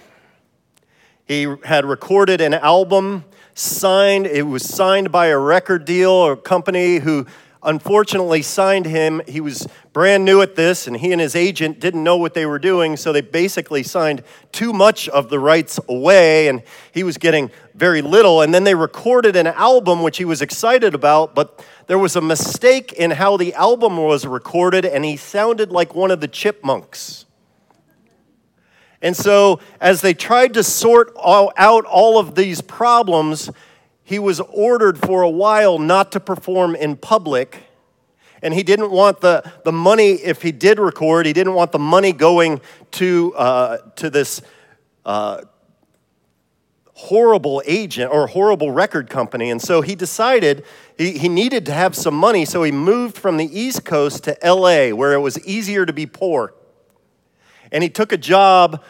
He 1.26 1.52
had 1.64 1.84
recorded 1.84 2.40
an 2.40 2.54
album 2.54 3.24
signed, 3.58 4.26
it 4.26 4.42
was 4.42 4.68
signed 4.68 5.10
by 5.10 5.26
a 5.26 5.38
record 5.38 5.84
deal 5.84 6.10
or 6.10 6.36
company 6.36 6.98
who 6.98 7.26
unfortunately 7.62 8.42
signed 8.42 8.86
him. 8.86 9.20
He 9.26 9.40
was 9.40 9.66
brand 9.92 10.24
new 10.24 10.40
at 10.40 10.54
this, 10.54 10.86
and 10.86 10.96
he 10.96 11.10
and 11.12 11.20
his 11.20 11.34
agent 11.34 11.80
didn't 11.80 12.04
know 12.04 12.16
what 12.16 12.34
they 12.34 12.46
were 12.46 12.58
doing, 12.58 12.96
so 12.96 13.12
they 13.12 13.22
basically 13.22 13.82
signed 13.82 14.22
too 14.52 14.72
much 14.72 15.08
of 15.08 15.30
the 15.30 15.38
rights 15.38 15.80
away, 15.88 16.48
and 16.48 16.62
he 16.92 17.02
was 17.02 17.18
getting 17.18 17.50
very 17.74 18.02
little. 18.02 18.42
And 18.42 18.54
then 18.54 18.64
they 18.64 18.74
recorded 18.74 19.36
an 19.36 19.48
album, 19.48 20.02
which 20.02 20.18
he 20.18 20.24
was 20.24 20.42
excited 20.42 20.94
about, 20.94 21.34
but 21.34 21.64
there 21.86 21.98
was 21.98 22.14
a 22.14 22.20
mistake 22.20 22.92
in 22.92 23.12
how 23.12 23.36
the 23.36 23.54
album 23.54 23.96
was 23.96 24.26
recorded, 24.26 24.84
and 24.84 25.04
he 25.04 25.16
sounded 25.16 25.72
like 25.72 25.94
one 25.94 26.10
of 26.10 26.20
the 26.20 26.28
chipmunks. 26.28 27.25
And 29.02 29.16
so, 29.16 29.60
as 29.80 30.00
they 30.00 30.14
tried 30.14 30.54
to 30.54 30.62
sort 30.62 31.12
all, 31.16 31.52
out 31.56 31.84
all 31.84 32.18
of 32.18 32.34
these 32.34 32.60
problems, 32.60 33.50
he 34.02 34.18
was 34.18 34.40
ordered 34.40 34.98
for 34.98 35.22
a 35.22 35.28
while 35.28 35.78
not 35.78 36.12
to 36.12 36.20
perform 36.20 36.74
in 36.74 36.96
public. 36.96 37.64
And 38.42 38.54
he 38.54 38.62
didn't 38.62 38.90
want 38.90 39.20
the, 39.20 39.50
the 39.64 39.72
money, 39.72 40.12
if 40.12 40.42
he 40.42 40.52
did 40.52 40.78
record, 40.78 41.26
he 41.26 41.32
didn't 41.32 41.54
want 41.54 41.72
the 41.72 41.78
money 41.78 42.12
going 42.12 42.60
to, 42.92 43.34
uh, 43.34 43.78
to 43.96 44.08
this 44.08 44.40
uh, 45.04 45.42
horrible 46.94 47.62
agent 47.66 48.10
or 48.10 48.26
horrible 48.26 48.70
record 48.70 49.10
company. 49.10 49.50
And 49.50 49.60
so 49.60 49.82
he 49.82 49.94
decided 49.94 50.64
he, 50.96 51.18
he 51.18 51.28
needed 51.28 51.66
to 51.66 51.72
have 51.72 51.94
some 51.94 52.14
money, 52.14 52.44
so 52.44 52.62
he 52.62 52.72
moved 52.72 53.18
from 53.18 53.36
the 53.36 53.60
East 53.60 53.84
Coast 53.84 54.24
to 54.24 54.38
LA, 54.42 54.94
where 54.96 55.12
it 55.12 55.20
was 55.20 55.38
easier 55.46 55.84
to 55.84 55.92
be 55.92 56.06
poor 56.06 56.54
and 57.76 57.82
he 57.82 57.90
took 57.90 58.10
a 58.10 58.16
job 58.16 58.82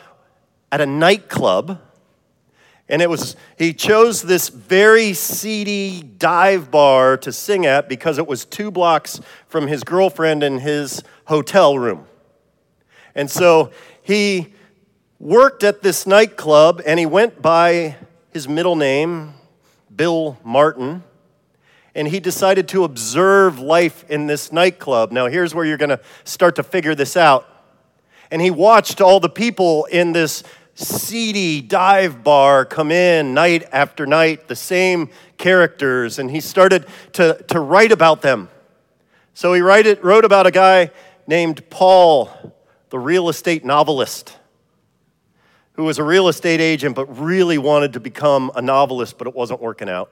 at 0.71 0.81
a 0.81 0.87
nightclub. 0.87 1.81
And 2.89 3.03
it 3.03 3.11
was, 3.11 3.35
he 3.59 3.73
chose 3.73 4.23
this 4.23 4.49
very 4.49 5.13
seedy 5.13 6.03
dive 6.03 6.71
bar 6.71 7.17
to 7.17 7.33
sing 7.33 7.67
at 7.67 7.89
because 7.89 8.17
it 8.17 8.29
was 8.29 8.45
two 8.45 8.71
blocks 8.71 9.21
from 9.49 9.67
his 9.67 9.83
girlfriend 9.83 10.45
and 10.45 10.61
his 10.61 11.03
hotel 11.25 11.77
room. 11.77 12.07
And 13.17 13.29
so 13.29 13.73
he 14.03 14.55
worked 15.19 15.65
at 15.65 15.83
this 15.83 16.07
nightclub 16.07 16.81
and 16.87 17.01
he 17.01 17.07
went 17.07 17.43
by 17.43 17.97
his 18.31 18.49
middle 18.49 18.77
name, 18.77 19.35
Bill 19.97 20.39
Martin. 20.45 21.03
And 21.93 22.07
he 22.07 22.21
decided 22.21 22.69
to 22.69 22.85
observe 22.85 23.59
life 23.59 24.09
in 24.09 24.29
this 24.29 24.53
nightclub. 24.53 25.11
Now, 25.11 25.27
here's 25.27 25.57
where 25.57 25.65
you're 25.65 25.77
going 25.77 25.89
to 25.89 26.01
start 26.23 26.55
to 26.55 26.63
figure 26.63 26.95
this 26.95 27.17
out 27.17 27.49
and 28.31 28.43
he 28.43 28.51
watched 28.51 29.01
all 29.01 29.21
the 29.21 29.29
people 29.29 29.85
in 29.87 30.13
this 30.13 30.43
seedy 30.75 31.63
dive 31.63 32.23
bar 32.23 32.65
come 32.65 32.93
in 32.93 33.35
night 33.35 33.65
after 33.73 34.07
night, 34.07 34.47
the 34.47 34.57
same 34.57 35.09
characters, 35.39 36.19
and 36.19 36.31
he 36.31 36.41
started 36.41 36.87
to, 37.15 37.43
to 37.49 37.59
write 37.61 37.93
about 37.93 38.23
them. 38.23 38.49
So 39.35 39.53
he 39.55 39.61
it, 39.61 40.05
wrote 40.05 40.25
about 40.25 40.47
a 40.47 40.51
guy 40.51 40.91
named 41.27 41.69
Paul, 41.71 42.31
the 42.91 42.99
real 42.99 43.29
estate 43.29 43.65
novelist, 43.65 44.37
who 45.75 45.85
was 45.85 45.99
a 45.99 46.05
real 46.05 46.29
estate 46.29 46.61
agent 46.61 46.95
but 46.95 47.05
really 47.19 47.59
wanted 47.59 47.95
to 47.95 48.01
become 48.01 48.51
a 48.55 48.63
novelist, 48.63 49.19
but 49.19 49.27
it 49.27 49.35
wasn't 49.35 49.61
working 49.61 49.89
out. 49.89 50.11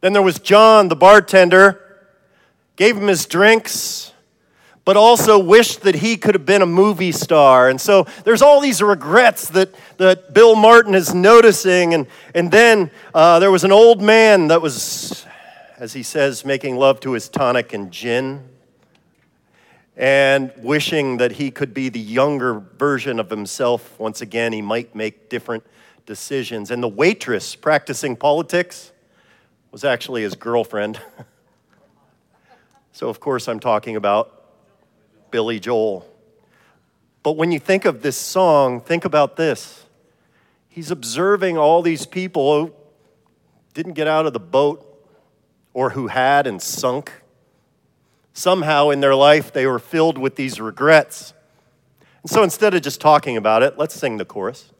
Then 0.00 0.12
there 0.12 0.22
was 0.22 0.38
John, 0.38 0.88
the 0.88 0.96
bartender, 0.96 1.82
gave 2.76 2.96
him 2.96 3.06
his 3.06 3.26
drinks 3.26 4.12
but 4.86 4.96
also 4.96 5.36
wished 5.36 5.80
that 5.80 5.96
he 5.96 6.16
could 6.16 6.36
have 6.36 6.46
been 6.46 6.62
a 6.62 6.66
movie 6.66 7.10
star. 7.10 7.68
And 7.68 7.78
so 7.80 8.06
there's 8.22 8.40
all 8.40 8.60
these 8.60 8.80
regrets 8.80 9.48
that, 9.48 9.74
that 9.98 10.32
Bill 10.32 10.54
Martin 10.54 10.94
is 10.94 11.12
noticing. 11.12 11.92
And, 11.92 12.06
and 12.36 12.52
then 12.52 12.92
uh, 13.12 13.40
there 13.40 13.50
was 13.50 13.64
an 13.64 13.72
old 13.72 14.00
man 14.00 14.46
that 14.46 14.62
was, 14.62 15.26
as 15.76 15.92
he 15.92 16.04
says, 16.04 16.44
making 16.44 16.76
love 16.76 17.00
to 17.00 17.12
his 17.12 17.28
tonic 17.28 17.72
and 17.72 17.90
gin 17.90 18.48
and 19.96 20.52
wishing 20.58 21.16
that 21.16 21.32
he 21.32 21.50
could 21.50 21.74
be 21.74 21.88
the 21.88 21.98
younger 21.98 22.60
version 22.78 23.18
of 23.18 23.28
himself. 23.28 23.98
Once 23.98 24.20
again, 24.20 24.52
he 24.52 24.62
might 24.62 24.94
make 24.94 25.28
different 25.28 25.64
decisions. 26.06 26.70
And 26.70 26.80
the 26.80 26.88
waitress 26.88 27.56
practicing 27.56 28.14
politics 28.14 28.92
was 29.72 29.82
actually 29.82 30.22
his 30.22 30.36
girlfriend. 30.36 31.00
so, 32.92 33.08
of 33.08 33.18
course, 33.18 33.48
I'm 33.48 33.58
talking 33.58 33.96
about 33.96 34.35
Billy 35.36 35.60
Joel. 35.60 36.10
But 37.22 37.32
when 37.32 37.52
you 37.52 37.58
think 37.58 37.84
of 37.84 38.00
this 38.00 38.16
song, 38.16 38.80
think 38.80 39.04
about 39.04 39.36
this. 39.36 39.84
He's 40.66 40.90
observing 40.90 41.58
all 41.58 41.82
these 41.82 42.06
people 42.06 42.68
who 42.68 42.72
didn't 43.74 43.92
get 43.92 44.06
out 44.06 44.24
of 44.24 44.32
the 44.32 44.40
boat 44.40 44.82
or 45.74 45.90
who 45.90 46.06
had 46.06 46.46
and 46.46 46.62
sunk. 46.62 47.12
Somehow 48.32 48.88
in 48.88 49.00
their 49.00 49.14
life, 49.14 49.52
they 49.52 49.66
were 49.66 49.78
filled 49.78 50.16
with 50.16 50.36
these 50.36 50.58
regrets. 50.58 51.34
And 52.22 52.30
so 52.30 52.42
instead 52.42 52.72
of 52.72 52.80
just 52.80 52.98
talking 52.98 53.36
about 53.36 53.62
it, 53.62 53.76
let's 53.76 53.94
sing 53.94 54.16
the 54.16 54.24
chorus. 54.24 54.72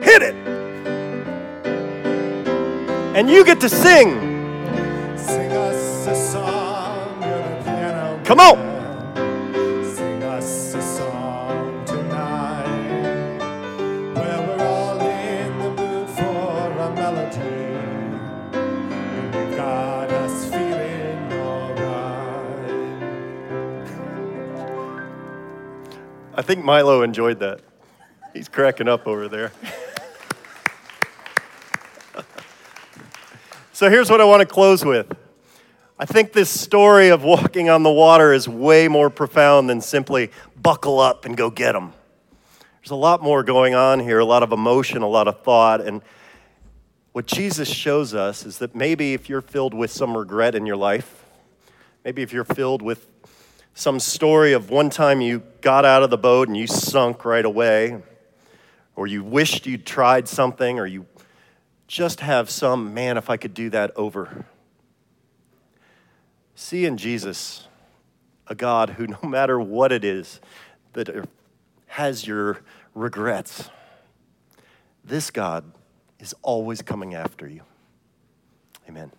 Hit 0.00 0.20
it! 0.20 0.34
And 3.14 3.30
you 3.30 3.44
get 3.44 3.60
to 3.60 3.68
sing. 3.68 4.18
Sing 5.16 5.52
us 5.52 6.08
a 6.08 6.32
song. 6.32 8.24
Come 8.24 8.40
on. 8.40 8.75
I 26.38 26.42
think 26.42 26.62
Milo 26.62 27.00
enjoyed 27.00 27.40
that. 27.40 27.60
He's 28.34 28.46
cracking 28.46 28.88
up 28.88 29.06
over 29.06 29.26
there. 29.26 29.52
so 33.72 33.88
here's 33.88 34.10
what 34.10 34.20
I 34.20 34.24
want 34.24 34.40
to 34.40 34.46
close 34.46 34.84
with. 34.84 35.10
I 35.98 36.04
think 36.04 36.34
this 36.34 36.50
story 36.50 37.08
of 37.08 37.24
walking 37.24 37.70
on 37.70 37.82
the 37.82 37.90
water 37.90 38.34
is 38.34 38.46
way 38.46 38.86
more 38.86 39.08
profound 39.08 39.70
than 39.70 39.80
simply 39.80 40.30
buckle 40.60 41.00
up 41.00 41.24
and 41.24 41.38
go 41.38 41.48
get 41.48 41.72
them. 41.72 41.94
There's 42.82 42.90
a 42.90 42.96
lot 42.96 43.22
more 43.22 43.42
going 43.42 43.74
on 43.74 44.00
here, 44.00 44.18
a 44.18 44.24
lot 44.26 44.42
of 44.42 44.52
emotion, 44.52 45.00
a 45.00 45.08
lot 45.08 45.28
of 45.28 45.40
thought. 45.40 45.80
And 45.80 46.02
what 47.12 47.24
Jesus 47.24 47.66
shows 47.66 48.12
us 48.12 48.44
is 48.44 48.58
that 48.58 48.74
maybe 48.74 49.14
if 49.14 49.30
you're 49.30 49.40
filled 49.40 49.72
with 49.72 49.90
some 49.90 50.14
regret 50.14 50.54
in 50.54 50.66
your 50.66 50.76
life, 50.76 51.24
maybe 52.04 52.20
if 52.20 52.30
you're 52.30 52.44
filled 52.44 52.82
with 52.82 53.08
some 53.76 54.00
story 54.00 54.54
of 54.54 54.70
one 54.70 54.88
time 54.88 55.20
you 55.20 55.42
got 55.60 55.84
out 55.84 56.02
of 56.02 56.08
the 56.08 56.16
boat 56.16 56.48
and 56.48 56.56
you 56.56 56.66
sunk 56.66 57.26
right 57.26 57.44
away, 57.44 58.02
or 58.96 59.06
you 59.06 59.22
wished 59.22 59.66
you'd 59.66 59.84
tried 59.84 60.26
something, 60.26 60.78
or 60.78 60.86
you 60.86 61.04
just 61.86 62.20
have 62.20 62.48
some, 62.48 62.94
man, 62.94 63.18
if 63.18 63.28
I 63.28 63.36
could 63.36 63.52
do 63.52 63.68
that 63.68 63.92
over. 63.94 64.46
See 66.54 66.86
in 66.86 66.96
Jesus 66.96 67.68
a 68.46 68.54
God 68.54 68.90
who, 68.90 69.06
no 69.22 69.28
matter 69.28 69.60
what 69.60 69.92
it 69.92 70.04
is 70.04 70.40
that 70.94 71.10
er, 71.10 71.26
has 71.86 72.26
your 72.26 72.62
regrets, 72.94 73.68
this 75.04 75.30
God 75.30 75.70
is 76.18 76.34
always 76.40 76.80
coming 76.80 77.14
after 77.14 77.46
you. 77.46 77.60
Amen. 78.88 79.12